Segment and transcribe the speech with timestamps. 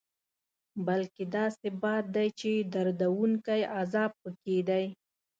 [0.87, 4.85] بلکې داسې باد دی چې دردوونکی عذاب پکې دی.